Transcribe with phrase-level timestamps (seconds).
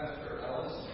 [0.00, 0.86] Pastor Ellis.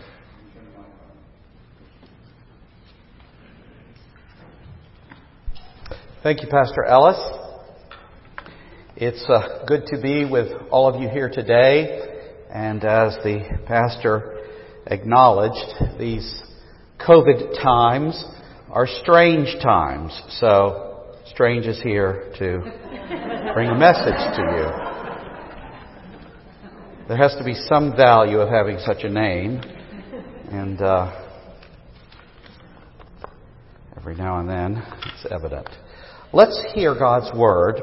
[6.22, 7.18] Thank you, Pastor Ellis.
[8.96, 12.00] It's uh, good to be with all of you here today.
[12.50, 14.40] And as the pastor
[14.86, 16.42] acknowledged, these
[16.98, 18.24] COVID times
[18.70, 20.20] are strange times.
[20.40, 24.85] So, strange is here to bring a message to you.
[27.08, 29.60] There has to be some value of having such a name.
[30.50, 31.28] And uh,
[33.96, 34.82] every now and then
[35.14, 35.68] it's evident.
[36.32, 37.80] Let's hear God's word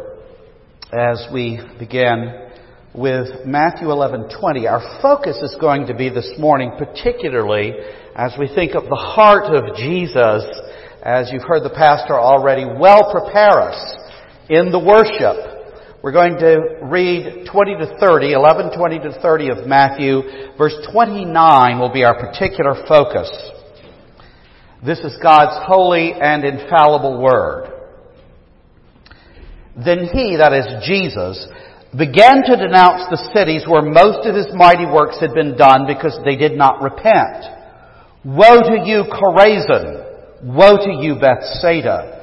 [0.91, 2.49] as we begin
[2.93, 4.69] with Matthew 11:20.
[4.69, 7.71] Our focus is going to be this morning particularly
[8.17, 10.43] as we think of the heart of Jesus
[11.01, 13.95] as you've heard the pastor already well prepare us
[14.49, 15.52] in the worship.
[16.03, 20.21] We're going to read 20 to 30, 11, 20 to 30 of Matthew.
[20.57, 23.31] Verse 29 will be our particular focus.
[24.85, 27.71] This is God's holy and infallible word.
[29.77, 31.47] Then he, that is Jesus,
[31.97, 36.19] began to denounce the cities where most of his mighty works had been done because
[36.25, 37.45] they did not repent.
[38.25, 40.43] Woe to you, Chorazin!
[40.43, 42.22] Woe to you, Bethsaida!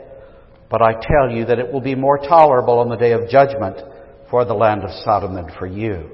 [0.71, 3.77] But I tell you that it will be more tolerable on the day of judgment
[4.29, 6.09] for the land of Sodom than for you.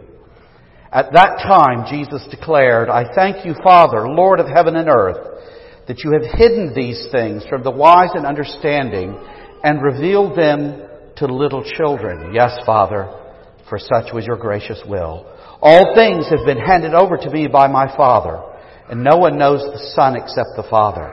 [0.92, 5.18] At that time, Jesus declared, I thank you, Father, Lord of heaven and earth,
[5.88, 9.16] that you have hidden these things from the wise and understanding
[9.64, 10.88] and revealed them
[11.18, 12.34] to little children.
[12.34, 13.14] Yes, Father,
[13.70, 15.32] for such was your gracious will.
[15.62, 18.42] All things have been handed over to me by my Father,
[18.90, 21.12] and no one knows the Son except the Father,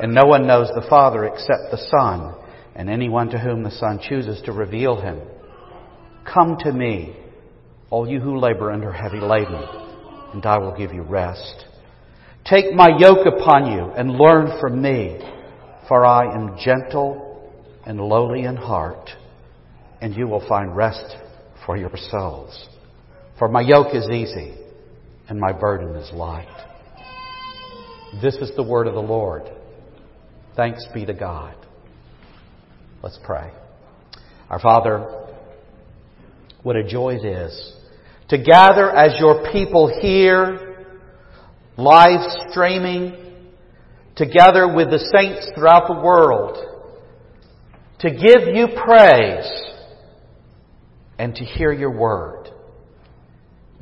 [0.00, 2.34] and no one knows the Father except the Son,
[2.76, 5.20] and anyone to whom the Son chooses to reveal him.
[6.32, 7.16] Come to me,
[7.88, 9.64] all you who labor under heavy laden,
[10.34, 11.64] and I will give you rest.
[12.44, 15.18] Take my yoke upon you and learn from me,
[15.88, 17.50] for I am gentle
[17.86, 19.08] and lowly in heart,
[20.02, 21.16] and you will find rest
[21.64, 22.68] for yourselves.
[23.38, 24.54] For my yoke is easy
[25.28, 26.46] and my burden is light.
[28.22, 29.42] This is the word of the Lord.
[30.56, 31.65] Thanks be to God.
[33.06, 33.52] Let's pray.
[34.50, 35.28] Our Father,
[36.64, 37.72] what a joy it is
[38.30, 40.84] to gather as your people here,
[41.76, 43.44] live streaming,
[44.16, 46.56] together with the saints throughout the world,
[48.00, 49.52] to give you praise
[51.16, 52.48] and to hear your word.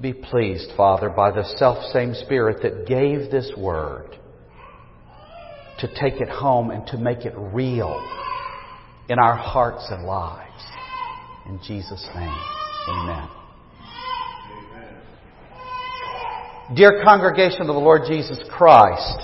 [0.03, 4.19] Be pleased, Father, by the self same Spirit that gave this word
[5.79, 8.07] to take it home and to make it real
[9.09, 10.63] in our hearts and lives.
[11.47, 12.39] In Jesus' name,
[12.89, 13.29] amen.
[16.75, 19.19] Dear congregation of the Lord Jesus Christ,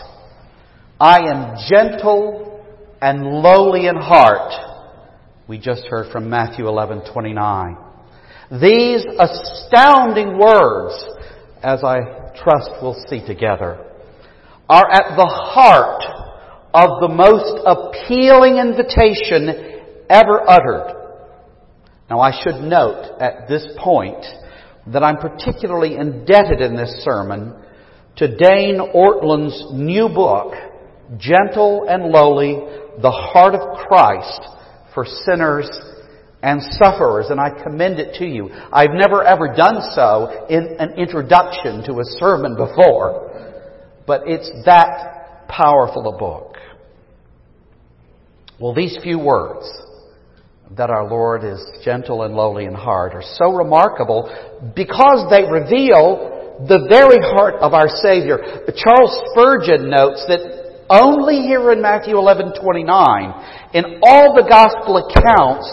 [1.01, 2.63] I am gentle
[3.01, 4.53] and lowly in heart.
[5.49, 7.79] We just heard from Matthew 11:29.
[8.61, 11.07] These astounding words,
[11.63, 12.01] as I
[12.37, 13.79] trust we'll see together,
[14.69, 16.05] are at the heart
[16.75, 19.70] of the most appealing invitation
[20.11, 20.97] ever uttered.
[22.11, 24.25] Now I should note at this point
[24.89, 27.55] that I'm particularly indebted in this sermon
[28.17, 30.53] to Dane Ortlund's new book,
[31.17, 32.57] Gentle and Lowly,
[33.01, 34.41] The Heart of Christ
[34.93, 35.71] for Sinners
[36.43, 38.51] and sufferers, and I commend it to you.
[38.73, 43.55] I've never ever done so in an introduction to a sermon before,
[44.07, 46.57] but it's that powerful a book.
[48.59, 49.67] Well, these few words,
[50.77, 54.31] that our Lord is gentle and lowly in heart, are so remarkable
[54.77, 58.39] because they reveal the very heart of our Savior.
[58.77, 63.35] Charles Spurgeon notes that only here in Matthew 11:29,
[63.75, 65.67] in all the gospel accounts,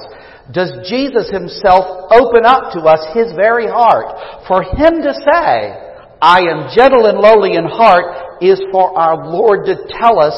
[0.51, 4.15] does Jesus himself open up to us his very heart.
[4.47, 5.77] For him to say,
[6.21, 10.38] I am gentle and lowly in heart, is for our Lord to tell us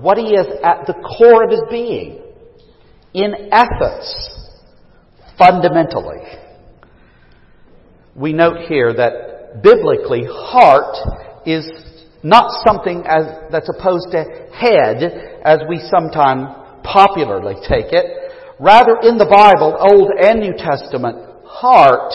[0.00, 2.29] what he is at the core of his being.
[3.12, 4.48] In essence,
[5.36, 6.20] fundamentally.
[8.14, 10.96] We note here that biblically, heart
[11.46, 11.68] is
[12.22, 16.48] Not something as, that's opposed to head, as we sometimes
[16.84, 18.04] popularly take it.
[18.58, 22.12] Rather, in the Bible, Old and New Testament, heart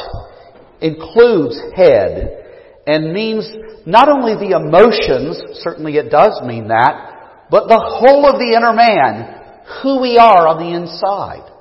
[0.80, 2.46] includes head
[2.86, 3.50] and means
[3.88, 8.74] not only the emotions, certainly it does mean that, but the whole of the inner
[8.74, 9.35] man,
[9.82, 11.52] who we are on the inside.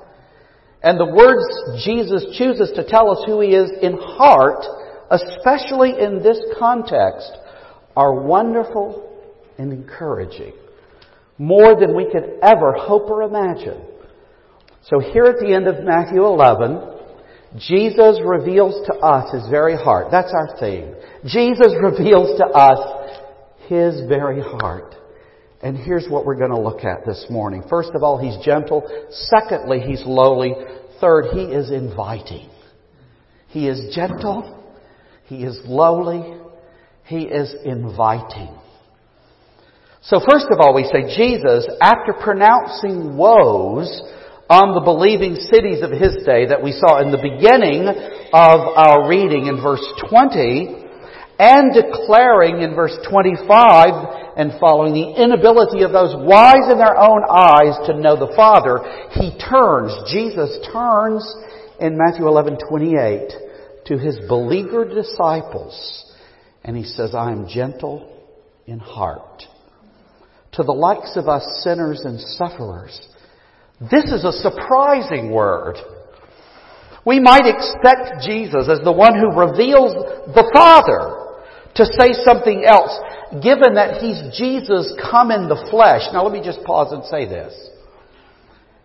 [0.83, 1.43] And the words
[1.83, 4.63] Jesus chooses to tell us who He is in heart,
[5.09, 7.31] especially in this context,
[7.95, 9.01] are wonderful
[9.57, 10.53] and encouraging.
[11.37, 13.81] More than we could ever hope or imagine.
[14.83, 16.95] So here at the end of Matthew 11,
[17.57, 20.07] Jesus reveals to us His very heart.
[20.11, 20.93] That's our theme.
[21.25, 23.09] Jesus reveals to us
[23.67, 24.95] His very heart.
[25.65, 27.63] And here's what we're going to look at this morning.
[27.67, 28.87] First of all, He's gentle.
[29.09, 30.53] Secondly, He's lowly.
[31.01, 32.51] Third, He is inviting.
[33.47, 34.63] He is gentle.
[35.25, 36.39] He is lowly.
[37.05, 38.55] He is inviting.
[40.03, 43.89] So first of all, we say Jesus, after pronouncing woes
[44.47, 49.09] on the believing cities of his day that we saw in the beginning of our
[49.09, 50.84] reading in verse 20,
[51.37, 57.23] and declaring in verse 25 and following the inability of those wise in their own
[57.29, 58.79] eyes to know the Father,
[59.11, 61.23] he turns, Jesus turns
[61.79, 66.13] in Matthew 11:28 to his beleaguered disciples
[66.63, 68.11] and he says, I am gentle
[68.65, 69.43] in heart.
[70.53, 73.07] To the likes of us sinners and sufferers,
[73.79, 75.75] this is a surprising word.
[77.05, 79.93] We might expect Jesus as the one who reveals
[80.33, 81.24] the Father
[81.75, 82.95] to say something else,
[83.43, 86.07] given that He's Jesus come in the flesh.
[86.13, 87.53] Now let me just pause and say this.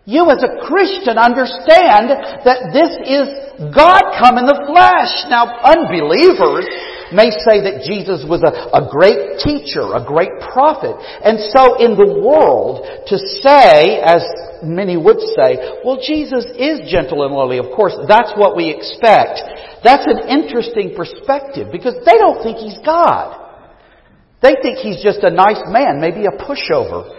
[0.07, 2.11] You as a Christian understand
[2.43, 3.27] that this is
[3.71, 5.13] God come in the flesh.
[5.31, 6.67] Now unbelievers
[7.13, 10.95] may say that Jesus was a, a great teacher, a great prophet.
[10.99, 14.23] And so in the world, to say, as
[14.63, 17.59] many would say, well, Jesus is gentle and lowly.
[17.59, 19.41] Of course, that's what we expect.
[19.83, 23.37] That's an interesting perspective because they don't think he's God.
[24.43, 27.13] They think he's just a nice man, maybe a pushover,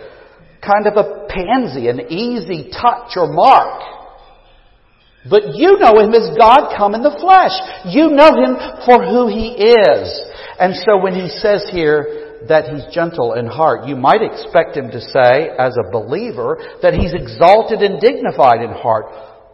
[0.62, 4.01] kind of a pansy, an easy touch or mark.
[5.30, 7.54] But you know him as God come in the flesh.
[7.94, 10.22] You know him for who he is.
[10.60, 14.90] And so when he says here that he's gentle in heart, you might expect him
[14.90, 19.06] to say, as a believer, that he's exalted and dignified in heart.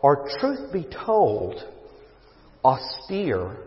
[0.02, 1.64] Or truth be told,
[2.64, 3.58] austere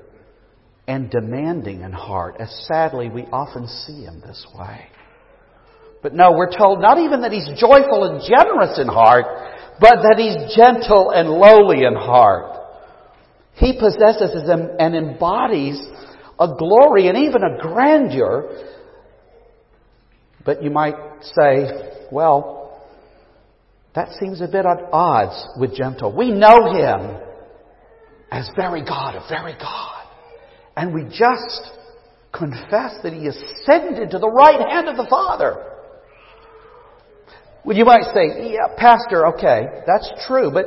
[0.86, 4.86] and demanding in heart, as sadly we often see him this way.
[6.02, 9.26] But no, we're told not even that he's joyful and generous in heart,
[9.80, 12.58] but that he's gentle and lowly in heart.
[13.54, 15.80] He possesses and embodies
[16.38, 18.66] a glory and even a grandeur.
[20.44, 22.82] But you might say, well,
[23.94, 26.14] that seems a bit at odds with gentle.
[26.16, 27.20] We know him
[28.30, 30.06] as very God, a very God.
[30.76, 31.72] And we just
[32.32, 35.66] confess that he ascended to the right hand of the Father.
[37.64, 40.64] Well, you might say, yeah, Pastor, okay, that's true, but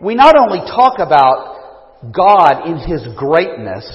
[0.00, 3.88] we not only talk about God in His greatness,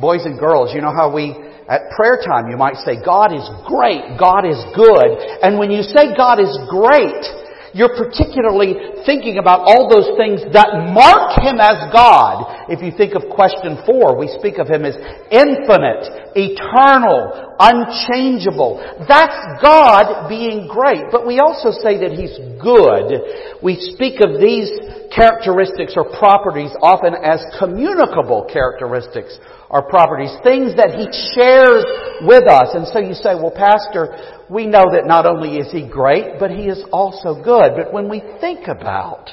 [0.00, 1.34] boys and girls, you know how we,
[1.68, 5.10] at prayer time, you might say, God is great, God is good,
[5.42, 7.26] and when you say God is great,
[7.74, 12.68] you're particularly thinking about all those things that mark Him as God.
[12.68, 14.96] If you think of question four, we speak of Him as
[15.32, 18.80] infinite, eternal, unchangeable.
[19.08, 21.08] That's God being great.
[21.10, 23.60] But we also say that He's good.
[23.64, 24.68] We speak of these
[25.14, 29.38] characteristics or properties often as communicable characteristics
[29.68, 31.84] or properties, things that He shares
[32.22, 32.74] with us.
[32.74, 36.50] And so you say, well, Pastor, we know that not only is He great, but
[36.50, 37.72] He is also good.
[37.76, 39.30] But when we think about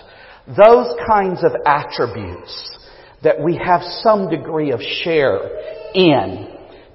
[0.48, 2.78] those kinds of attributes
[3.24, 5.40] that we have some degree of share
[5.94, 6.48] in,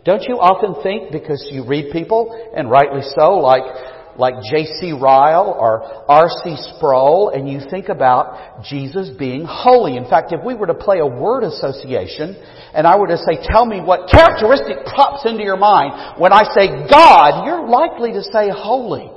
[0.05, 3.63] don't you often think, because you read people, and rightly so, like
[4.19, 4.93] like J.C.
[4.93, 6.57] Ryle or R.C.
[6.77, 9.97] Sproul, and you think about Jesus being holy.
[9.97, 12.37] In fact, if we were to play a word association,
[12.75, 16.43] and I were to say, tell me what characteristic pops into your mind when I
[16.55, 19.11] say God, you're likely to say holy.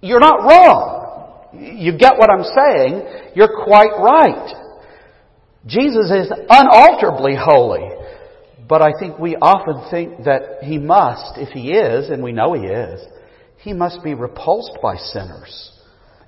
[0.00, 0.98] You're not wrong.
[1.54, 3.32] You get what I'm saying.
[3.34, 4.54] You're quite right.
[5.66, 7.88] Jesus is unalterably holy.
[8.68, 12.54] But I think we often think that He must, if He is, and we know
[12.54, 13.00] He is,
[13.62, 15.70] he must be repulsed by sinners.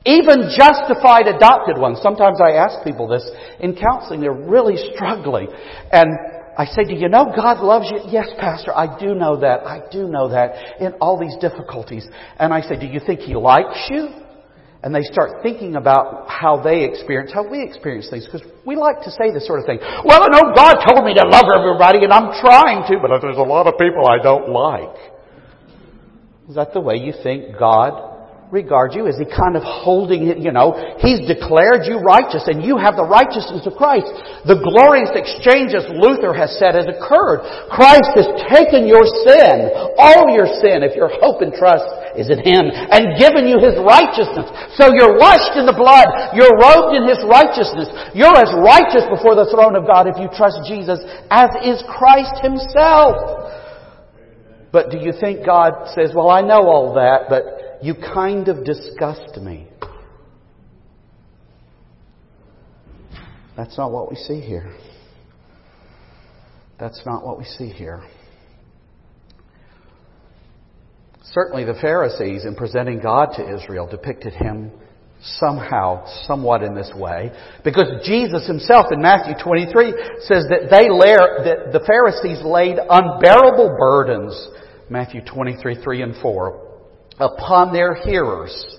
[0.07, 1.99] Even justified adopted ones.
[2.03, 4.21] Sometimes I ask people this in counseling.
[4.21, 5.49] They're really struggling.
[5.91, 6.09] And
[6.57, 7.99] I say, do you know God loves you?
[8.13, 9.67] Yes, Pastor, I do know that.
[9.67, 12.07] I do know that in all these difficulties.
[12.39, 14.09] And I say, do you think He likes you?
[14.85, 18.27] And they start thinking about how they experience, how we experience things.
[18.27, 19.79] Because we like to say this sort of thing.
[20.05, 23.41] Well, I know God told me to love everybody and I'm trying to, but there's
[23.41, 25.14] a lot of people I don't like.
[26.45, 28.15] Is that the way you think God
[28.53, 29.09] regards you?
[29.09, 33.01] Is he kind of holding it, you know, he's declared you righteous and you have
[33.01, 34.13] the righteousness of Christ.
[34.45, 37.49] The glorious exchange, as Luther has said, has occurred.
[37.73, 41.89] Christ has taken your sin, all your sin, if your hope and trust
[42.21, 44.45] is in him, and given you his righteousness.
[44.77, 46.37] So you're washed in the blood.
[46.37, 47.89] You're robed in his righteousness.
[48.13, 51.01] You're as righteous before the throne of God if you trust Jesus
[51.33, 53.64] as is Christ himself.
[54.75, 58.65] But do you think God says, well, I know all that, but you kind of
[58.65, 59.69] disgust me.
[63.57, 64.75] That's not what we see here.
[66.81, 68.03] That's not what we see here.
[71.23, 74.73] Certainly, the Pharisees, in presenting God to Israel, depicted him
[75.39, 77.31] somehow, somewhat in this way,
[77.63, 79.93] because Jesus himself in Matthew 23
[80.27, 84.49] says that they that the Pharisees laid unbearable burdens.
[84.91, 86.61] Matthew 23, 3 and 4
[87.19, 88.79] upon their hearers,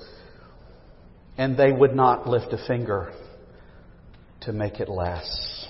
[1.38, 3.12] and they would not lift a finger
[4.42, 5.68] to make it less.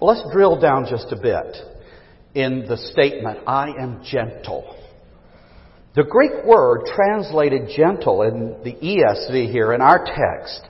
[0.00, 1.56] Well, let's drill down just a bit
[2.34, 4.76] in the statement, I am gentle.
[5.94, 10.62] The Greek word translated gentle in the ESV here in our text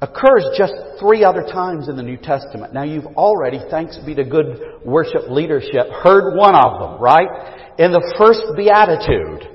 [0.00, 2.74] occurs just three other times in the New Testament.
[2.74, 7.74] Now you've already, thanks be to good worship leadership, heard one of them, right?
[7.78, 9.52] In the first beatitude.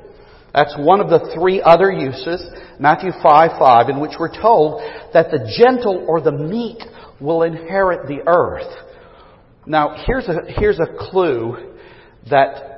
[0.53, 2.43] That's one of the three other uses,
[2.79, 4.81] Matthew 5, 5, in which we're told
[5.13, 6.79] that the gentle or the meek
[7.21, 8.67] will inherit the earth.
[9.65, 11.75] Now, here's a, here's a clue
[12.29, 12.71] that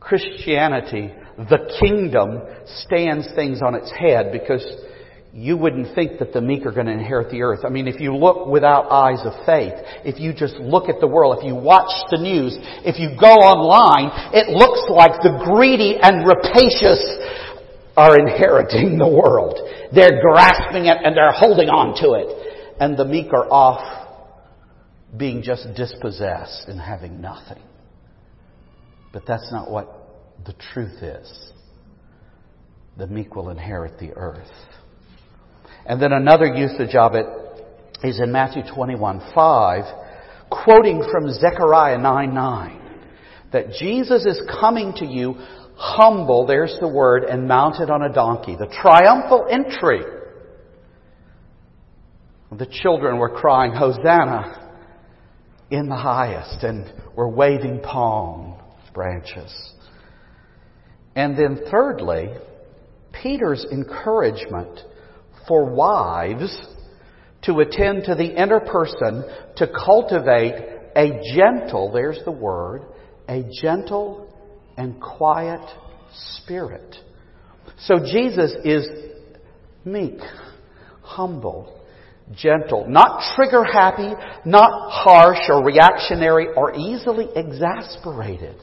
[0.00, 4.64] Christianity, the kingdom, stands things on its head because
[5.34, 7.64] you wouldn't think that the meek are going to inherit the earth.
[7.66, 9.72] I mean, if you look without eyes of faith,
[10.04, 13.34] if you just look at the world, if you watch the news, if you go
[13.42, 17.02] online, it looks like the greedy and rapacious
[17.96, 19.58] are inheriting the world.
[19.92, 22.78] They're grasping it and they're holding on to it.
[22.78, 24.06] And the meek are off
[25.16, 27.62] being just dispossessed and having nothing.
[29.12, 29.88] But that's not what
[30.46, 31.52] the truth is.
[32.96, 34.50] The meek will inherit the earth.
[35.86, 37.26] And then another usage of it
[38.02, 39.84] is in Matthew 21, 5,
[40.50, 42.80] quoting from Zechariah 9, 9,
[43.52, 45.34] that Jesus is coming to you
[45.76, 48.56] humble, there's the word, and mounted on a donkey.
[48.56, 50.02] The triumphal entry.
[52.52, 54.60] The children were crying, Hosanna
[55.70, 58.54] in the highest, and were waving palm
[58.92, 59.52] branches.
[61.16, 62.28] And then thirdly,
[63.12, 64.80] Peter's encouragement
[65.46, 66.56] for wives
[67.42, 69.24] to attend to the inner person
[69.56, 70.54] to cultivate
[70.96, 72.82] a gentle, there's the word,
[73.28, 74.32] a gentle
[74.76, 75.60] and quiet
[76.36, 76.96] spirit.
[77.78, 78.86] So Jesus is
[79.84, 80.18] meek,
[81.02, 81.82] humble,
[82.34, 84.12] gentle, not trigger happy,
[84.44, 88.56] not harsh or reactionary or easily exasperated.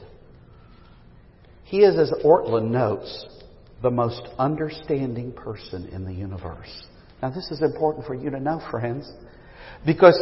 [1.64, 3.26] He is, as Ortlund notes,
[3.82, 6.84] the most understanding person in the universe.
[7.20, 9.10] Now, this is important for you to know, friends,
[9.84, 10.18] because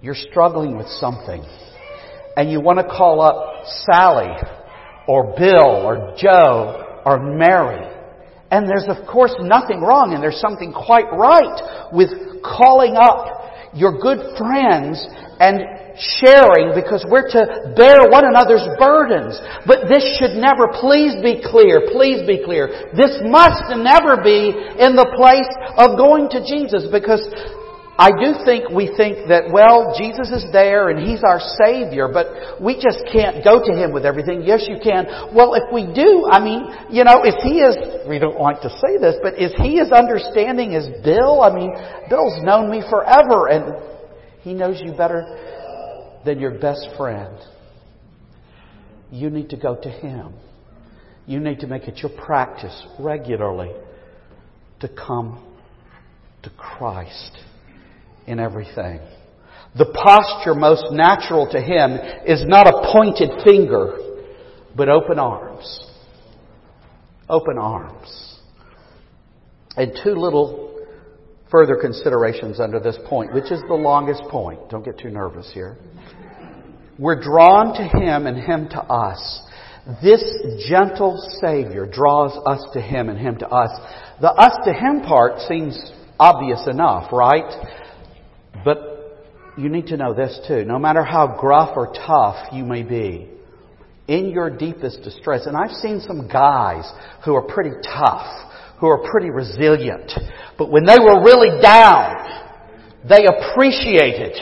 [0.00, 1.44] you're struggling with something
[2.36, 4.32] and you want to call up Sally
[5.08, 7.84] or Bill or Joe or Mary.
[8.50, 12.10] And there's of course nothing wrong and there's something quite right with
[12.42, 15.04] calling up your good friends
[15.40, 19.38] and sharing because we're to bear one another's burdens.
[19.66, 22.90] But this should never, please be clear, please be clear.
[22.94, 27.26] This must never be in the place of going to Jesus because
[27.98, 32.62] I do think we think that, well, Jesus is there and He's our Savior, but
[32.62, 34.46] we just can't go to Him with everything.
[34.46, 35.34] Yes, you can.
[35.34, 36.62] Well, if we do, I mean,
[36.94, 37.74] you know, if He is,
[38.06, 41.42] we don't like to say this, but is He as understanding as Bill?
[41.42, 41.74] I mean,
[42.08, 43.74] Bill's known me forever and
[44.46, 45.26] He knows you better
[46.24, 47.36] than your best friend.
[49.10, 50.34] You need to go to Him.
[51.26, 53.72] You need to make it your practice regularly
[54.80, 55.44] to come
[56.42, 57.38] to Christ
[58.26, 59.00] in everything.
[59.76, 63.98] The posture most natural to Him is not a pointed finger,
[64.76, 65.86] but open arms.
[67.28, 68.38] Open arms.
[69.76, 70.67] And two little
[71.50, 74.68] further considerations under this point, which is the longest point.
[74.68, 75.76] Don't get too nervous here.
[76.98, 79.42] We're drawn to Him and Him to us.
[80.02, 80.22] This
[80.68, 83.70] gentle Savior draws us to Him and Him to us.
[84.20, 85.78] The us to Him part seems
[86.18, 87.50] obvious enough, right?
[88.64, 88.88] But
[89.56, 90.64] you need to know this too.
[90.64, 93.30] No matter how gruff or tough you may be,
[94.08, 96.90] in your deepest distress, and I've seen some guys
[97.24, 98.26] who are pretty tough,
[98.78, 100.12] who are pretty resilient,
[100.56, 102.14] but when they were really down,
[103.08, 104.36] they appreciated,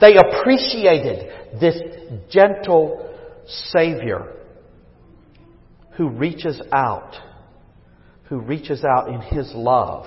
[0.00, 1.80] they appreciated this
[2.30, 3.10] gentle
[3.46, 4.32] Savior
[5.96, 7.14] who reaches out,
[8.24, 10.06] who reaches out in His love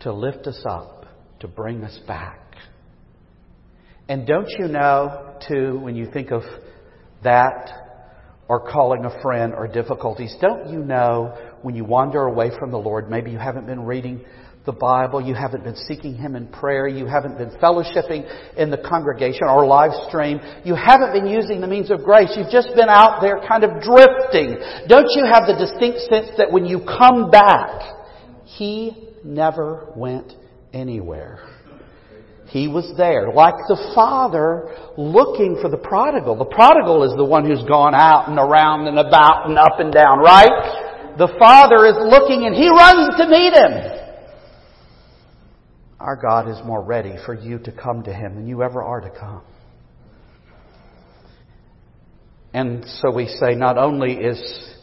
[0.00, 1.06] to lift us up,
[1.40, 2.40] to bring us back.
[4.08, 6.42] And don't you know, too, when you think of
[7.24, 7.85] that
[8.48, 12.78] or calling a friend or difficulties, don't you know when you wander away from the
[12.78, 14.24] Lord, maybe you haven't been reading
[14.66, 18.78] the Bible, you haven't been seeking Him in prayer, you haven't been fellowshipping in the
[18.78, 22.88] congregation or live stream, you haven't been using the means of grace, you've just been
[22.88, 24.58] out there kind of drifting.
[24.88, 27.80] Don't you have the distinct sense that when you come back,
[28.44, 30.32] He never went
[30.72, 31.55] anywhere?
[32.48, 36.36] He was there, like the father looking for the prodigal.
[36.36, 39.92] The prodigal is the one who's gone out and around and about and up and
[39.92, 41.14] down, right?
[41.18, 43.96] The father is looking and he runs to meet him.
[45.98, 49.00] Our God is more ready for you to come to Him than you ever are
[49.00, 49.42] to come.
[52.52, 54.74] And so we say not only is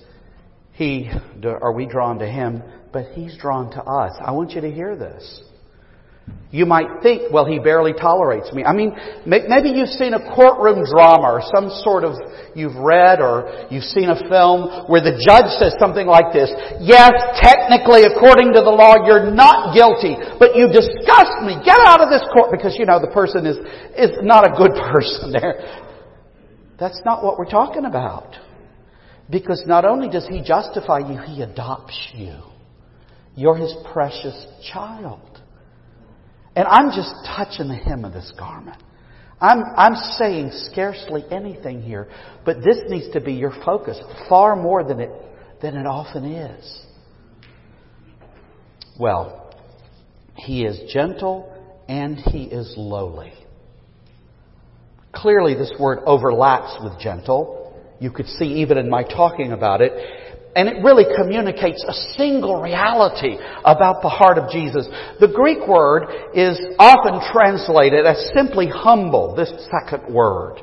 [0.74, 1.10] He,
[1.44, 4.14] are we drawn to Him, but He's drawn to us.
[4.20, 5.42] I want you to hear this.
[6.54, 8.64] You might think, well, he barely tolerates me.
[8.64, 8.94] I mean,
[9.26, 12.14] maybe you've seen a courtroom drama or some sort of,
[12.54, 17.10] you've read or you've seen a film where the judge says something like this, yes,
[17.42, 21.58] technically, according to the law, you're not guilty, but you disgust me.
[21.66, 23.58] Get out of this court because, you know, the person is,
[23.98, 25.58] is not a good person there.
[26.78, 28.38] That's not what we're talking about.
[29.28, 32.38] Because not only does he justify you, he adopts you.
[33.34, 35.33] You're his precious child.
[36.56, 38.82] And I'm just touching the hem of this garment.
[39.42, 42.08] I'm, I'm saying scarcely anything here,
[42.46, 45.12] but this needs to be your focus far more than it,
[45.62, 46.80] than it often is.
[48.98, 49.54] Well,
[50.36, 51.52] he is gentle
[51.90, 53.34] and he is lowly.
[55.12, 57.82] Clearly, this word overlaps with gentle.
[58.00, 59.92] You could see even in my talking about it.
[60.56, 64.88] And it really communicates a single reality about the heart of Jesus.
[65.20, 70.60] The Greek word is often translated as simply humble, this second word.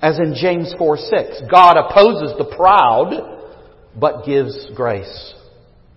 [0.00, 3.50] As in James 4 6, God opposes the proud,
[3.98, 5.34] but gives grace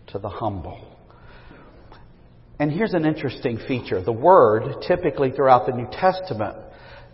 [0.07, 0.87] to the humble.
[2.59, 4.03] And here's an interesting feature.
[4.03, 6.57] The word, typically throughout the New Testament,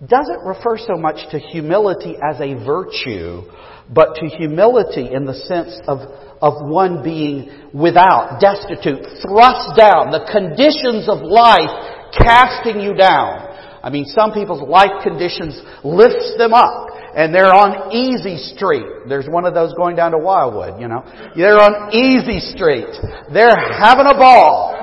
[0.06, 3.42] doesn't refer so much to humility as a virtue,
[3.90, 6.00] but to humility in the sense of,
[6.42, 11.72] of one being without, destitute, thrust down, the conditions of life
[12.14, 13.48] casting you down.
[13.82, 18.86] I mean, some people's life conditions lifts them up and they're on easy street.
[19.10, 21.02] There's one of those going down to Wildwood, you know.
[21.36, 22.94] They're on easy street.
[23.34, 24.76] They're having a ball.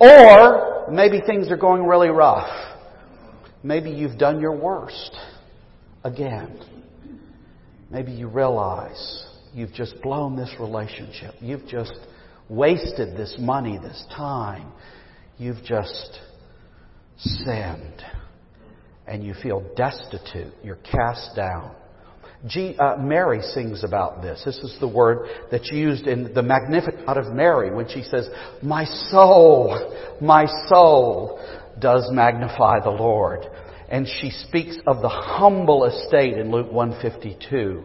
[0.00, 2.69] Or maybe things are going really rough.
[3.62, 5.16] Maybe you've done your worst
[6.04, 6.60] again.
[7.90, 11.34] Maybe you realize you've just blown this relationship.
[11.40, 11.92] You've just
[12.48, 14.72] wasted this money, this time.
[15.38, 16.20] You've just
[17.18, 18.02] sinned.
[19.06, 20.54] And you feel destitute.
[20.62, 21.74] You're cast down.
[22.46, 24.42] G, uh, Mary sings about this.
[24.46, 28.30] This is the word that's used in the Magnificat of Mary when she says,
[28.62, 31.38] My soul, my soul
[31.80, 33.46] does magnify the Lord.
[33.88, 37.84] And she speaks of the humble estate in Luke 152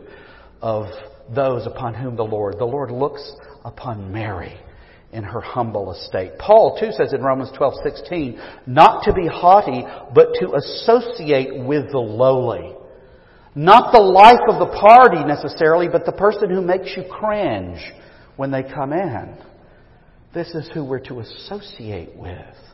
[0.61, 0.85] of
[1.33, 4.59] those upon whom the Lord, the Lord looks upon Mary
[5.11, 6.33] in her humble estate.
[6.37, 11.99] Paul too says in Romans 12:16, not to be haughty, but to associate with the
[11.99, 12.75] lowly.
[13.55, 17.79] Not the life of the party necessarily, but the person who makes you cringe
[18.35, 19.37] when they come in.
[20.33, 22.64] This is who we're to associate with.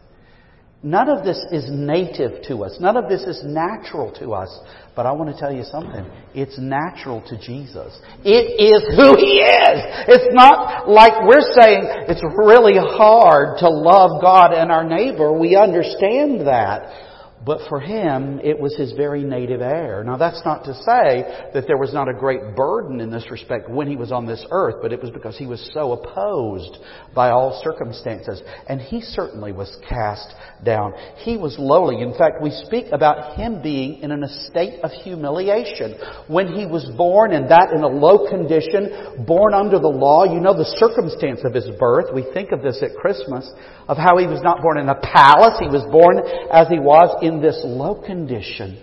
[0.83, 2.77] None of this is native to us.
[2.79, 4.49] None of this is natural to us.
[4.95, 6.09] But I want to tell you something.
[6.33, 7.99] It's natural to Jesus.
[8.25, 9.77] It is who He is.
[10.07, 15.31] It's not like we're saying it's really hard to love God and our neighbor.
[15.31, 17.10] We understand that.
[17.43, 20.03] But for him, it was his very native air.
[20.03, 23.67] Now that's not to say that there was not a great burden in this respect
[23.67, 26.77] when he was on this earth, but it was because he was so opposed
[27.15, 28.43] by all circumstances.
[28.69, 30.93] And he certainly was cast down.
[31.17, 32.03] He was lowly.
[32.03, 35.95] In fact, we speak about him being in an estate of humiliation.
[36.27, 40.39] When he was born, and that in a low condition, born under the law, you
[40.39, 42.13] know the circumstance of his birth.
[42.13, 43.49] We think of this at Christmas,
[43.87, 45.57] of how he was not born in a palace.
[45.59, 46.21] He was born
[46.53, 48.81] as he was in in this low condition.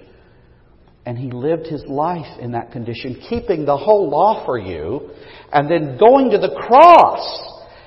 [1.07, 5.11] And he lived his life in that condition, keeping the whole law for you,
[5.53, 7.25] and then going to the cross.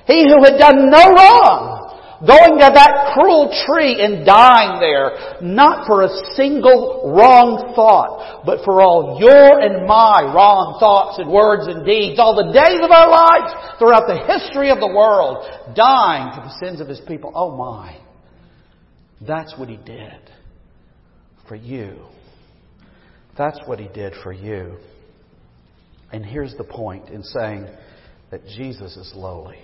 [0.07, 5.85] He who had done no wrong, going to that cruel tree and dying there, not
[5.85, 11.67] for a single wrong thought, but for all your and my wrong thoughts and words
[11.67, 15.45] and deeds, all the days of our lives throughout the history of the world,
[15.75, 17.31] dying for the sins of his people.
[17.35, 18.01] Oh my.
[19.21, 20.31] That's what he did
[21.51, 21.97] for you.
[23.37, 24.77] That's what he did for you.
[26.13, 27.67] And here's the point in saying
[28.29, 29.57] that Jesus is lowly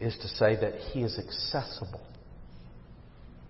[0.00, 2.04] is to say that he is accessible.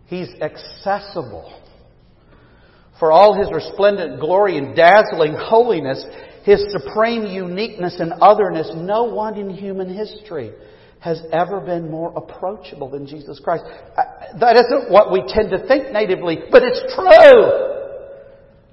[0.08, 1.58] He's accessible.
[2.98, 6.04] For all his resplendent glory and dazzling holiness,
[6.44, 10.52] his supreme uniqueness and otherness, no one in human history
[11.02, 13.64] has ever been more approachable than Jesus Christ.
[13.66, 17.72] Uh, that isn't what we tend to think natively, but it's true.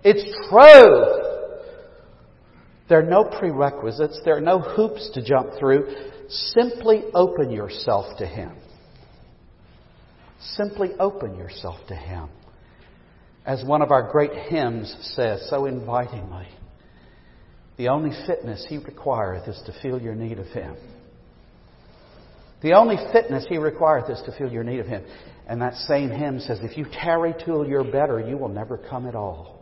[0.03, 1.25] It's true.
[2.87, 4.21] There are no prerequisites.
[4.23, 5.87] There are no hoops to jump through.
[6.29, 8.51] Simply open yourself to Him.
[10.39, 12.29] Simply open yourself to Him.
[13.43, 16.47] As one of our great hymns says so invitingly,
[17.77, 20.75] the only fitness He requireth is to feel your need of Him.
[22.61, 25.05] The only fitness He requireth is to feel your need of Him.
[25.47, 29.07] And that same hymn says, if you tarry till you're better, you will never come
[29.07, 29.59] at all.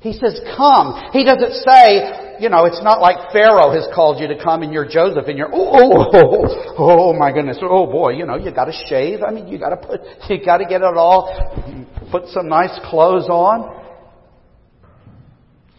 [0.00, 1.10] He says, come.
[1.12, 4.72] He doesn't say, you know, it's not like Pharaoh has called you to come and
[4.72, 8.52] you're Joseph and you're, oh, oh, oh, oh my goodness, oh boy, you know, you
[8.52, 9.22] gotta shave.
[9.22, 13.76] I mean, you gotta put, you gotta get it all, put some nice clothes on.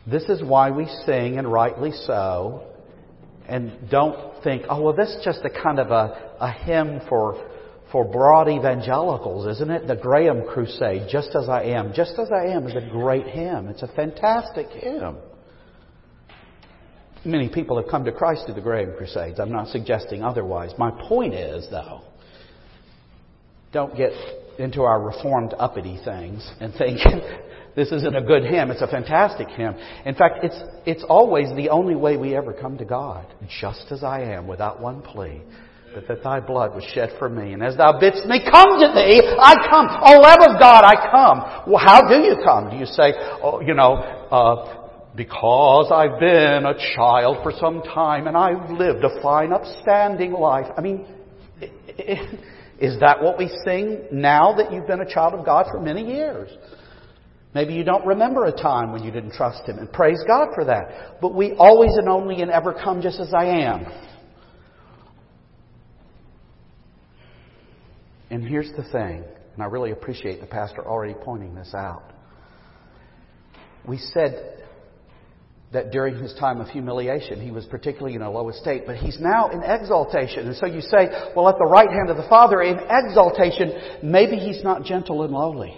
[0.05, 2.63] This is why we sing, and rightly so,
[3.47, 7.45] and don't think, oh, well, this is just a kind of a, a hymn for,
[7.91, 9.87] for broad evangelicals, isn't it?
[9.87, 11.93] The Graham Crusade, Just As I Am.
[11.93, 13.67] Just As I Am is a great hymn.
[13.67, 15.17] It's a fantastic hymn.
[17.25, 19.39] Many people have come to Christ through the Graham Crusades.
[19.39, 20.71] I'm not suggesting otherwise.
[20.77, 22.01] My point is, though,
[23.73, 24.11] don't get
[24.57, 26.99] into our reformed uppity things and think
[27.75, 28.71] this isn't a good hymn.
[28.71, 29.75] It's a fantastic hymn.
[30.05, 33.25] In fact, it's, it's always the only way we ever come to God.
[33.61, 35.41] Just as I am, without one plea.
[35.93, 37.53] But that thy blood was shed for me.
[37.53, 39.87] And as thou bidst me come to thee, I come.
[39.89, 41.71] O Lamb of God, I come.
[41.71, 42.69] Well, how do you come?
[42.69, 44.79] Do you say, oh, you know, uh,
[45.15, 50.67] because I've been a child for some time and I've lived a fine, upstanding life.
[50.77, 51.05] I mean,
[52.79, 56.05] is that what we sing now that you've been a child of God for many
[56.05, 56.49] years?
[57.53, 60.65] Maybe you don't remember a time when you didn't trust Him, and praise God for
[60.65, 61.19] that.
[61.19, 63.85] But we always and only and ever come just as I am.
[68.29, 72.03] And here's the thing, and I really appreciate the pastor already pointing this out.
[73.87, 74.59] We said
[75.71, 79.19] that during his time of humiliation, he was particularly in a low estate, but he's
[79.19, 80.47] now in exaltation.
[80.47, 84.35] And so you say, well, at the right hand of the Father, in exaltation, maybe
[84.35, 85.75] he's not gentle and lowly.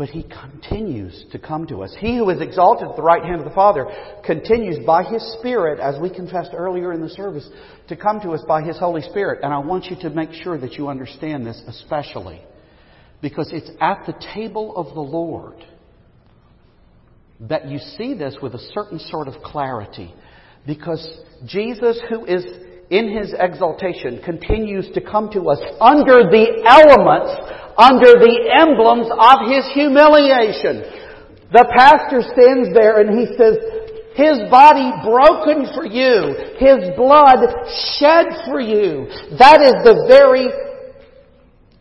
[0.00, 1.94] But he continues to come to us.
[2.00, 3.84] He who is exalted at the right hand of the Father
[4.24, 7.46] continues by his Spirit, as we confessed earlier in the service,
[7.88, 9.40] to come to us by his Holy Spirit.
[9.42, 12.40] And I want you to make sure that you understand this especially.
[13.20, 15.62] Because it's at the table of the Lord
[17.40, 20.14] that you see this with a certain sort of clarity.
[20.66, 21.06] Because
[21.44, 22.46] Jesus, who is
[22.88, 29.48] in his exaltation, continues to come to us under the elements, under the emblems of
[29.48, 30.84] his humiliation.
[31.48, 33.56] The pastor stands there and he says,
[34.14, 37.40] his body broken for you, His blood
[37.96, 39.06] shed for you.
[39.38, 40.48] That is the very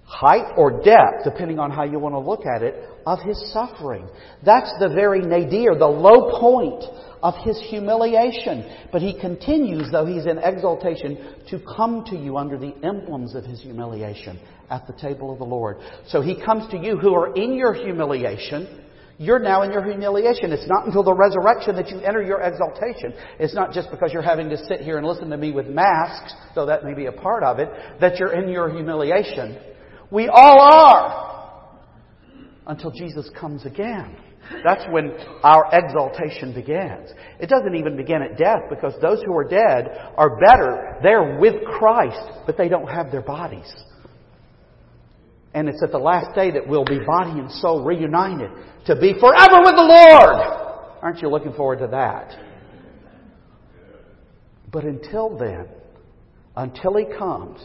[0.05, 4.07] height or depth, depending on how you want to look at it, of His suffering.
[4.45, 6.83] That's the very nadir, the low point
[7.21, 8.63] of his humiliation.
[8.93, 13.43] But he continues, though he's in exaltation, to come to you under the emblems of
[13.43, 15.77] his humiliation at the table of the Lord.
[16.07, 18.83] So he comes to you who are in your humiliation.
[19.17, 20.53] You're now in your humiliation.
[20.53, 23.13] It's not until the resurrection that you enter your exaltation.
[23.37, 26.33] It's not just because you're having to sit here and listen to me with masks,
[26.55, 29.57] though that may be a part of it, that you're in your humiliation.
[30.09, 31.25] We all are.
[32.69, 34.15] until Jesus comes again.
[34.63, 35.11] That's when
[35.43, 37.09] our exaltation begins.
[37.39, 40.97] It doesn't even begin at death because those who are dead are better.
[41.03, 43.71] They're with Christ, but they don't have their bodies.
[45.53, 48.51] And it's at the last day that we'll be body and soul reunited
[48.85, 50.69] to be forever with the Lord.
[51.01, 52.35] Aren't you looking forward to that?
[54.71, 55.67] But until then,
[56.55, 57.59] until He comes,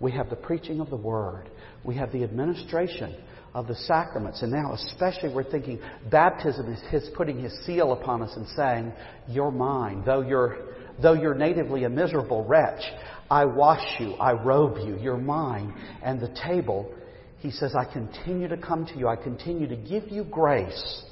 [0.00, 1.50] we have the preaching of the Word.
[1.84, 3.14] We have the administration
[3.54, 4.42] of the sacraments.
[4.42, 8.92] And now, especially, we're thinking baptism is His putting His seal upon us and saying,
[9.28, 10.02] You're mine.
[10.06, 10.58] Though you're,
[11.02, 12.82] though you're natively a miserable wretch,
[13.30, 15.74] I wash you, I robe you, you're mine.
[16.02, 16.90] And the table,
[17.38, 21.04] He says, I continue to come to you, I continue to give you grace.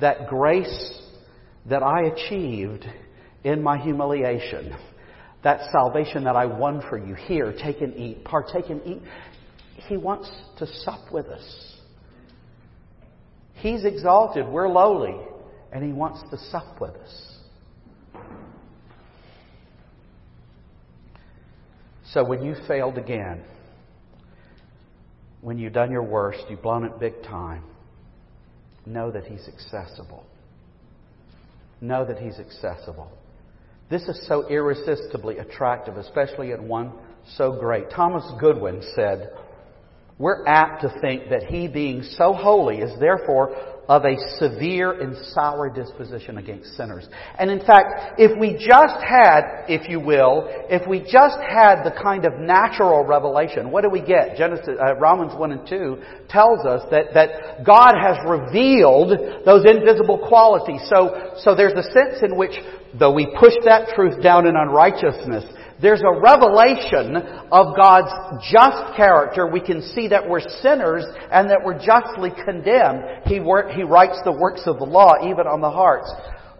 [0.00, 1.00] That grace
[1.68, 2.84] that I achieved
[3.44, 4.76] in my humiliation.
[5.44, 7.14] That salvation that I won for you.
[7.14, 8.24] Here, take and eat.
[8.24, 9.02] Partake and eat.
[9.88, 11.76] He wants to sup with us.
[13.54, 15.16] He's exalted, we're lowly,
[15.72, 17.28] and He wants to sup with us.
[22.12, 23.42] So when you failed again,
[25.42, 27.64] when you've done your worst, you've blown it big time,
[28.86, 30.24] know that He's accessible.
[31.80, 33.10] Know that He's accessible.
[33.90, 36.92] This is so irresistibly attractive, especially in one
[37.36, 37.90] so great.
[37.90, 39.32] Thomas Goodwin said,
[40.18, 45.16] we're apt to think that he being so holy is therefore of a severe and
[45.34, 47.06] sour disposition against sinners.
[47.38, 51.92] And in fact, if we just had, if you will, if we just had the
[52.02, 54.36] kind of natural revelation, what do we get?
[54.36, 55.98] Genesis, uh, Romans 1 and 2
[56.28, 60.80] tells us that, that God has revealed those invisible qualities.
[60.88, 62.54] So, so there's a sense in which,
[62.98, 65.44] though we push that truth down in unrighteousness,
[65.82, 67.16] there's a revelation
[67.50, 68.14] of God's
[68.50, 69.48] just character.
[69.48, 73.26] We can see that we're sinners and that we're justly condemned.
[73.26, 76.08] He, he writes the works of the law even on the hearts.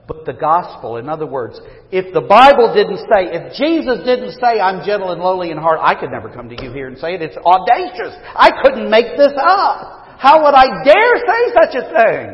[0.09, 1.61] But the gospel, in other words,
[1.93, 5.79] if the Bible didn't say, if Jesus didn't say, I'm gentle and lowly in heart,
[5.81, 7.23] I could never come to you here and say it.
[7.23, 8.19] It's audacious.
[8.35, 10.19] I couldn't make this up.
[10.19, 12.27] How would I dare say such a thing?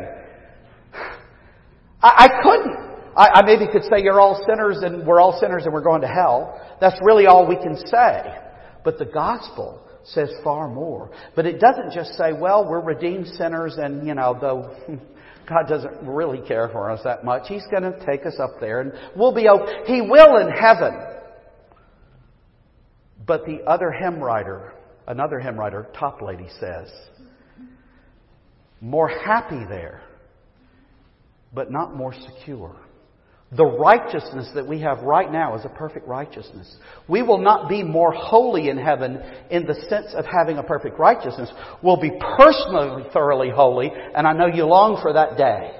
[2.01, 2.88] I, I couldn't.
[3.15, 6.01] I, I maybe could say you're all sinners and we're all sinners and we're going
[6.01, 6.59] to hell.
[6.79, 8.35] That's really all we can say.
[8.83, 11.11] But the gospel says far more.
[11.35, 14.75] But it doesn't just say, well, we're redeemed sinners and, you know, though
[15.49, 18.81] God doesn't really care for us that much, He's going to take us up there
[18.81, 19.71] and we'll be okay.
[19.85, 20.93] He will in heaven.
[23.25, 24.73] But the other hymn writer,
[25.07, 26.91] another hymn writer, Toplady says,
[28.81, 30.01] more happy there,
[31.53, 32.75] but not more secure.
[33.51, 36.71] The righteousness that we have right now is a perfect righteousness.
[37.07, 40.99] We will not be more holy in heaven in the sense of having a perfect
[40.99, 41.51] righteousness.
[41.81, 45.71] We'll be personally thoroughly holy, and I know you long for that day.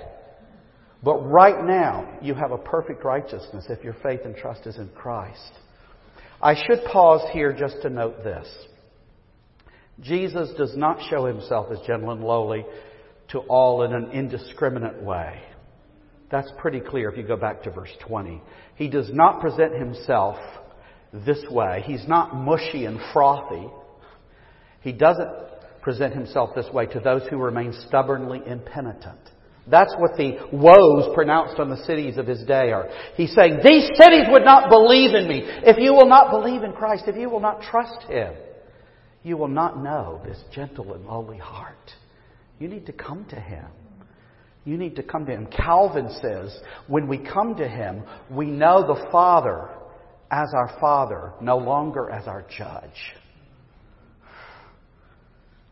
[1.04, 4.90] But right now, you have a perfect righteousness if your faith and trust is in
[4.90, 5.52] Christ.
[6.42, 8.48] I should pause here just to note this.
[10.02, 12.66] Jesus does not show himself as gentle and lowly
[13.30, 15.42] to all in an indiscriminate way.
[16.32, 18.42] That's pretty clear if you go back to verse 20.
[18.76, 20.38] He does not present himself
[21.12, 21.84] this way.
[21.86, 23.68] He's not mushy and frothy.
[24.82, 25.30] He doesn't
[25.82, 29.20] present himself this way to those who remain stubbornly impenitent.
[29.68, 32.90] That's what the woes pronounced on the cities of his day are.
[33.16, 35.42] He's saying, these cities would not believe in me.
[35.44, 38.34] If you will not believe in Christ, if you will not trust Him,
[39.24, 41.76] you will not know this gentle and lowly heart.
[42.58, 43.66] You need to come to Him.
[44.66, 45.48] You need to come to Him.
[45.48, 49.70] Calvin says, when we come to Him, we know the Father
[50.30, 53.16] as our Father, no longer as our judge.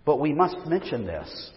[0.05, 1.51] But we must mention this.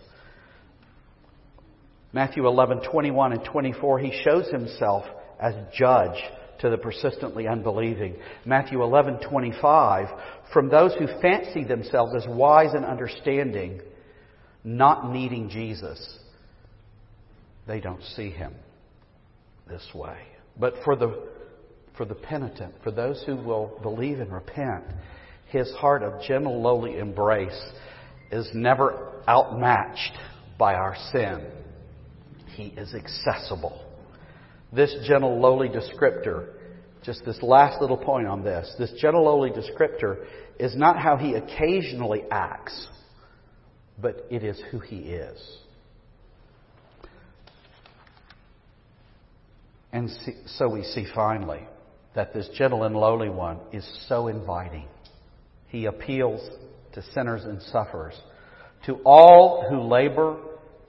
[2.13, 5.05] Matthew 11, 21 and 24, He shows Himself
[5.41, 6.21] as judge
[6.59, 8.17] to the persistently unbelieving.
[8.45, 10.09] Matthew 11, 25,
[10.53, 13.81] from those who fancy themselves as wise and understanding,
[14.65, 16.19] not needing Jesus
[17.67, 18.55] they don't see him
[19.69, 20.19] this way.
[20.59, 21.29] But for the,
[21.97, 24.85] for the penitent, for those who will believe and repent,
[25.47, 27.61] his heart of gentle, lowly embrace
[28.31, 30.17] is never outmatched
[30.59, 31.47] by our sin.
[32.55, 33.85] He is accessible.
[34.73, 36.55] This gentle, lowly descriptor,
[37.03, 40.25] just this last little point on this, this gentle, lowly descriptor
[40.59, 42.87] is not how he occasionally acts,
[43.99, 45.60] but it is who he is.
[49.93, 50.11] And
[50.47, 51.67] so we see finally
[52.15, 54.87] that this gentle and lowly one is so inviting.
[55.69, 56.41] He appeals
[56.93, 58.15] to sinners and sufferers,
[58.87, 60.37] to all who labor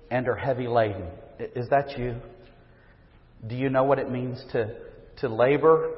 [0.09, 1.07] and are heavy laden.
[1.39, 2.15] Is that you?
[3.47, 4.75] Do you know what it means to,
[5.17, 5.95] to labor,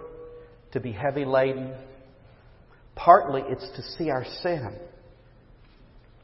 [0.71, 1.73] to be heavy laden?
[2.95, 4.77] Partly it's to see our sin.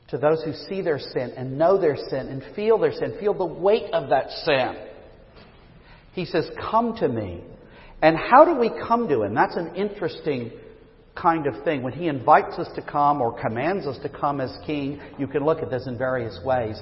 [0.09, 3.33] To those who see their sin and know their sin and feel their sin, feel
[3.33, 4.88] the weight of that sin.
[6.13, 7.43] He says, Come to me.
[8.01, 9.33] And how do we come to Him?
[9.33, 10.51] That's an interesting
[11.15, 11.83] kind of thing.
[11.83, 15.43] When He invites us to come or commands us to come as King, you can
[15.43, 16.79] look at this in various ways.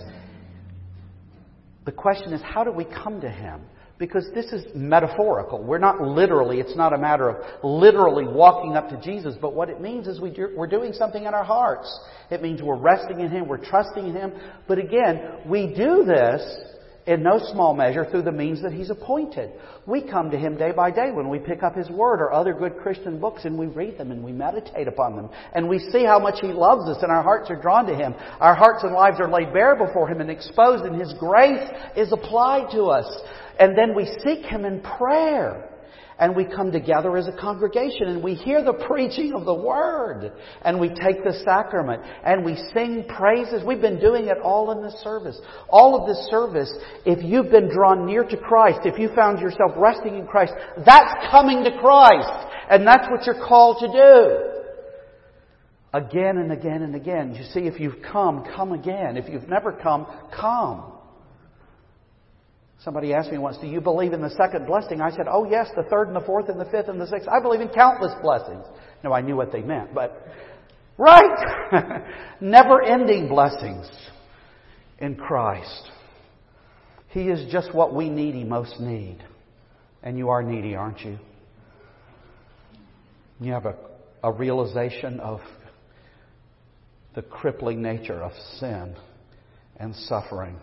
[1.85, 3.61] The question is, how do we come to Him?
[3.97, 5.63] Because this is metaphorical.
[5.63, 9.69] We're not literally, it's not a matter of literally walking up to Jesus, but what
[9.69, 11.91] it means is we do, we're doing something in our hearts.
[12.29, 14.33] It means we're resting in Him, we're trusting in Him.
[14.67, 16.43] But again, we do this
[17.07, 19.51] in no small measure through the means that He's appointed.
[19.85, 22.53] We come to Him day by day when we pick up His Word or other
[22.53, 25.29] good Christian books and we read them and we meditate upon them.
[25.55, 28.13] And we see how much He loves us and our hearts are drawn to Him.
[28.41, 32.11] Our hearts and lives are laid bare before Him and exposed and His grace is
[32.11, 33.21] applied to us.
[33.57, 35.69] And then we seek Him in prayer.
[36.19, 40.31] And we come together as a congregation and we hear the preaching of the Word.
[40.63, 43.63] And we take the sacrament and we sing praises.
[43.63, 45.39] We've been doing it all in this service.
[45.69, 46.73] All of this service,
[47.05, 50.53] if you've been drawn near to Christ, if you found yourself resting in Christ,
[50.85, 52.47] that's coming to Christ.
[52.69, 54.53] And that's what you're called to do.
[55.93, 57.35] Again and again and again.
[57.35, 59.17] You see, if you've come, come again.
[59.17, 60.96] If you've never come, come.
[62.87, 65.01] Somebody asked me once, Do you believe in the second blessing?
[65.01, 67.27] I said, Oh, yes, the third and the fourth and the fifth and the sixth.
[67.27, 68.63] I believe in countless blessings.
[69.03, 70.25] No, I knew what they meant, but,
[70.97, 72.05] right!
[72.39, 73.89] Never ending blessings
[74.99, 75.91] in Christ.
[77.09, 79.21] He is just what we needy most need.
[80.01, 81.19] And you are needy, aren't you?
[83.41, 83.75] You have a,
[84.23, 85.41] a realization of
[87.15, 88.95] the crippling nature of sin
[89.75, 90.55] and suffering.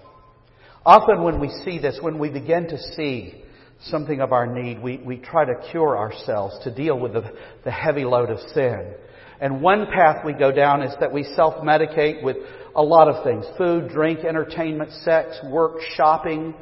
[0.87, 3.43] Often when we see this, when we begin to see
[3.85, 7.33] something of our need, we, we try to cure ourselves to deal with the,
[7.65, 8.95] the heavy load of sin.
[9.41, 12.37] And one path we go down is that we self-medicate with
[12.77, 13.45] a lot of things.
[13.57, 16.55] Food, drink, entertainment, sex, work, shopping.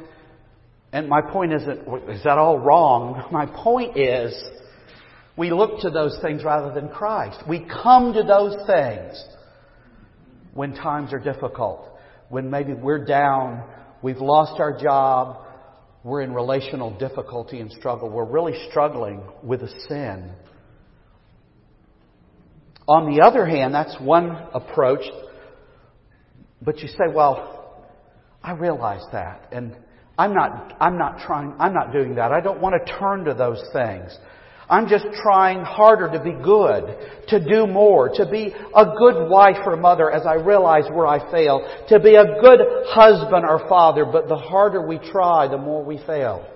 [0.93, 3.27] And my point isn't, is that all wrong?
[3.31, 4.33] My point is,
[5.35, 7.43] we look to those things rather than Christ.
[7.47, 9.21] We come to those things
[10.53, 11.89] when times are difficult,
[12.29, 13.63] when maybe we're down
[14.03, 15.45] We've lost our job.
[16.03, 18.09] We're in relational difficulty and struggle.
[18.09, 20.31] We're really struggling with a sin.
[22.85, 25.05] On the other hand, that's one approach.
[26.61, 27.87] But you say, well,
[28.43, 29.47] I realize that.
[29.53, 29.77] And
[30.17, 32.33] I'm not, I'm not trying, I'm not doing that.
[32.33, 34.17] I don't want to turn to those things.
[34.73, 39.57] I'm just trying harder to be good, to do more, to be a good wife
[39.67, 44.03] or mother as I realize where I fail, to be a good husband or father,
[44.03, 46.49] but the harder we try, the more we fail.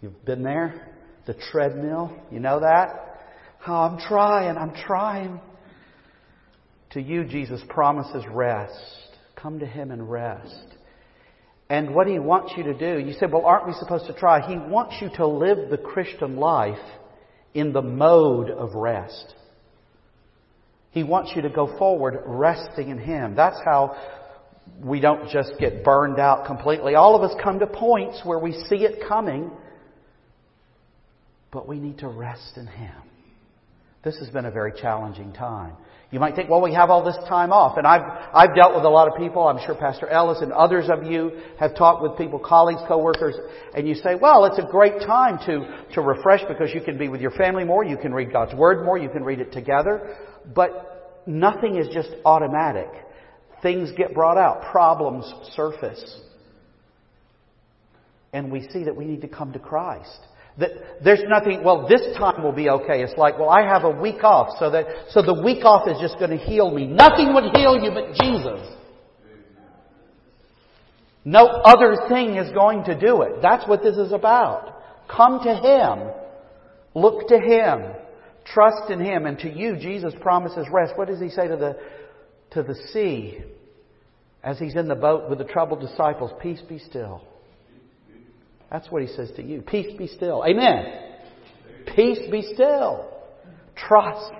[0.00, 0.96] You've been there?
[1.26, 2.10] The treadmill?
[2.30, 3.18] You know that?
[3.66, 5.42] Oh, I'm trying, I'm trying.
[6.92, 8.72] To you, Jesus promises rest.
[9.36, 10.68] Come to Him and rest.
[11.68, 14.40] And what He wants you to do, you say, well, aren't we supposed to try?
[14.48, 16.78] He wants you to live the Christian life
[17.54, 19.34] in the mode of rest.
[20.90, 23.34] He wants you to go forward resting in Him.
[23.34, 23.96] That's how
[24.82, 26.94] we don't just get burned out completely.
[26.94, 29.50] All of us come to points where we see it coming,
[31.52, 32.94] but we need to rest in Him.
[34.02, 35.74] This has been a very challenging time.
[36.10, 37.78] You might think, well, we have all this time off.
[37.78, 38.02] And I've,
[38.34, 39.46] I've dealt with a lot of people.
[39.46, 43.36] I'm sure Pastor Ellis and others of you have talked with people, colleagues, coworkers,
[43.76, 47.08] and you say, well, it's a great time to, to refresh because you can be
[47.08, 50.16] with your family more, you can read God's Word more, you can read it together.
[50.52, 52.88] But nothing is just automatic.
[53.62, 54.72] Things get brought out.
[54.72, 56.20] Problems surface.
[58.32, 60.18] And we see that we need to come to Christ.
[60.60, 60.70] That
[61.02, 63.02] there's nothing, well, this time will be okay.
[63.02, 65.96] It's like, well, I have a week off, so that, so the week off is
[66.00, 66.86] just going to heal me.
[66.86, 68.60] Nothing would heal you but Jesus.
[71.24, 73.42] No other thing is going to do it.
[73.42, 74.82] That's what this is about.
[75.08, 76.10] Come to Him.
[76.94, 77.94] Look to Him.
[78.46, 79.26] Trust in Him.
[79.26, 80.92] And to you, Jesus promises rest.
[80.96, 81.76] What does He say to the,
[82.52, 83.38] to the sea
[84.42, 86.30] as He's in the boat with the troubled disciples?
[86.42, 87.22] Peace be still.
[88.70, 89.62] That's what he says to you.
[89.62, 90.44] Peace be still.
[90.46, 90.84] Amen.
[91.94, 93.10] Peace be still.
[93.76, 94.32] Trust.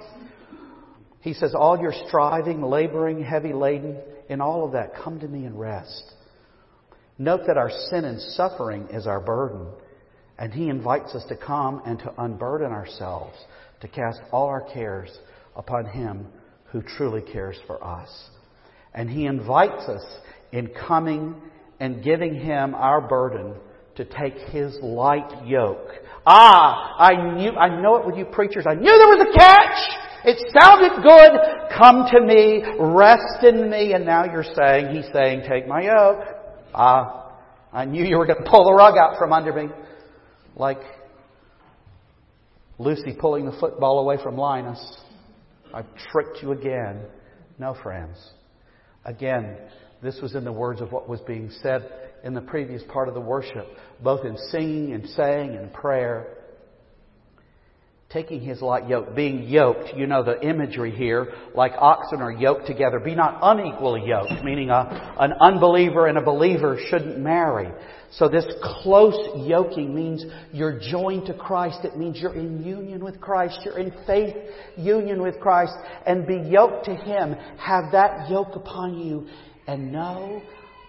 [1.20, 5.44] He says, all your striving, laboring, heavy laden, in all of that, come to me
[5.44, 6.04] and rest.
[7.18, 9.66] Note that our sin and suffering is our burden.
[10.38, 13.36] And He invites us to come and to unburden ourselves,
[13.80, 15.10] to cast all our cares
[15.56, 16.26] upon Him
[16.66, 18.08] who truly cares for us.
[18.94, 20.04] And He invites us
[20.52, 21.34] in coming
[21.80, 23.54] and giving him our burden
[24.00, 25.90] to take his light yoke.
[26.26, 28.64] Ah, I knew, I know it with you preachers.
[28.66, 30.24] I knew there was a catch.
[30.24, 31.78] It sounded good.
[31.78, 33.92] Come to me, rest in me.
[33.92, 36.24] And now you're saying, he's saying, take my yoke.
[36.74, 37.32] Ah,
[37.74, 39.68] I knew you were going to pull the rug out from under me.
[40.56, 40.80] Like
[42.78, 44.80] Lucy pulling the football away from Linus.
[45.74, 47.02] I've tricked you again.
[47.58, 48.16] No, friends.
[49.04, 49.58] Again,
[50.02, 53.14] this was in the words of what was being said in the previous part of
[53.14, 53.66] the worship,
[54.02, 56.36] both in singing and saying and prayer.
[58.10, 62.66] Taking his light yoke, being yoked, you know the imagery here, like oxen are yoked
[62.66, 62.98] together.
[62.98, 67.70] Be not unequally yoked, meaning a, an unbeliever and a believer shouldn't marry.
[68.14, 68.44] So this
[68.82, 69.16] close
[69.46, 71.84] yoking means you're joined to Christ.
[71.84, 73.60] It means you're in union with Christ.
[73.64, 74.34] You're in faith
[74.76, 75.74] union with Christ.
[76.04, 77.34] And be yoked to Him.
[77.58, 79.28] Have that yoke upon you
[79.68, 80.42] and know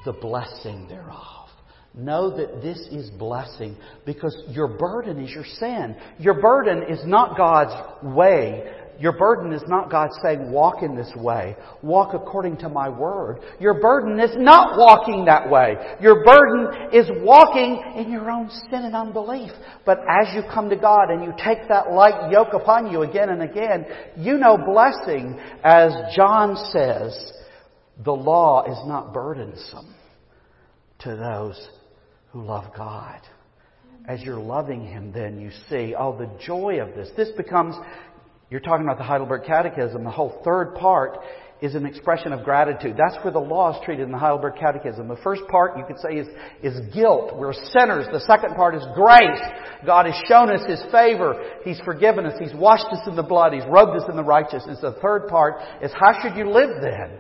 [0.06, 1.49] the blessing thereof.
[1.93, 3.76] Know that this is blessing
[4.06, 5.95] because your burden is your sin.
[6.20, 7.74] Your burden is not God's
[8.16, 8.72] way.
[8.97, 11.58] Your burden is not God saying, walk in this way.
[11.82, 13.39] Walk according to my word.
[13.60, 15.76] Your burden is not walking that way.
[15.99, 19.52] Your burden is walking in your own sin and unbelief.
[19.86, 23.30] But as you come to God and you take that light yoke upon you again
[23.30, 23.86] and again,
[24.16, 27.34] you know blessing, as John says,
[28.04, 29.94] the law is not burdensome
[31.00, 31.70] to those
[32.32, 33.20] who love God.
[34.08, 37.10] As you're loving Him, then you see, oh, the joy of this.
[37.16, 37.76] This becomes,
[38.50, 41.20] you're talking about the Heidelberg Catechism, the whole third part
[41.62, 42.98] is an expression of gratitude.
[42.98, 45.08] That's where the law is treated in the Heidelberg Catechism.
[45.08, 46.28] The first part, you could say, is,
[46.64, 47.38] is guilt.
[47.38, 48.08] We're sinners.
[48.12, 49.39] The second part is grace.
[49.86, 51.39] God has shown us His favor.
[51.64, 52.34] He's forgiven us.
[52.39, 53.54] He's washed us in the blood.
[53.54, 54.80] He's robed us in the righteousness.
[54.82, 57.20] The third part is how should you live then?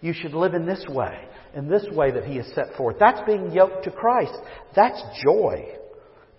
[0.00, 2.96] You should live in this way in this way that He has set forth.
[2.98, 4.36] That's being yoked to Christ.
[4.74, 5.66] That's joy.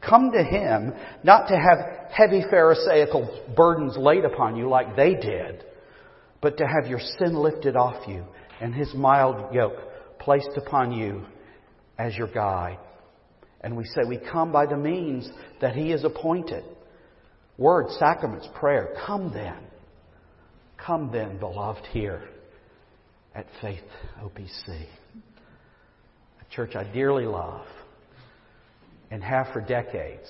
[0.08, 0.94] Come to Him,
[1.24, 5.64] not to have heavy Pharisaical burdens laid upon you like they did,
[6.42, 8.26] but to have your sin lifted off you
[8.60, 9.78] and His mild yoke
[10.20, 11.26] placed upon you
[11.98, 12.80] as your guide.
[13.62, 15.30] And we say we come by the means
[15.62, 16.64] that He has appointed.
[17.58, 18.96] Words, sacraments, prayer.
[19.06, 19.58] Come then.
[20.84, 22.31] Come then, beloved, here
[23.36, 23.84] at Faith
[24.22, 24.68] OPC.
[24.70, 27.66] A church I dearly love
[29.10, 30.28] and have for decades,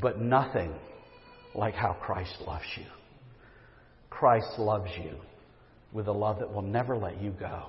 [0.00, 0.72] but nothing
[1.54, 2.86] like how Christ loves you.
[4.10, 5.16] Christ loves you
[5.92, 7.64] with a love that will never let you go.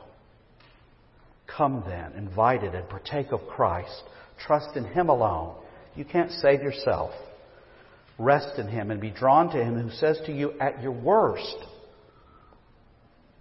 [1.48, 4.04] Come then, invited and partake of Christ.
[4.45, 5.56] Trust in Him alone.
[5.95, 7.12] You can't save yourself.
[8.20, 11.56] Rest in Him and be drawn to Him who says to you at your worst,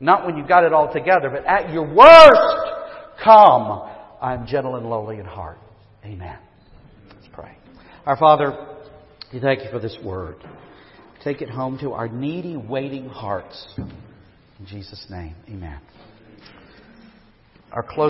[0.01, 2.73] not when you've got it all together, but at your worst,
[3.23, 3.89] come.
[4.21, 5.59] I'm gentle and lowly in heart.
[6.05, 6.39] Amen.
[7.09, 7.57] Let's pray.
[8.05, 8.57] Our Father,
[9.33, 10.37] we thank you for this word.
[11.25, 13.75] Take it home to our needy, waiting hearts.
[13.77, 15.81] In Jesus' name, amen.
[17.73, 18.05] Our close